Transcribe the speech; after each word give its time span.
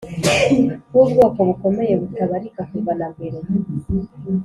bubwoko 0.93 1.39
bukomeye 1.47 1.93
butabarika 2.01 2.61
kuva 2.71 2.91
na 2.99 3.07
mbere 3.13 3.37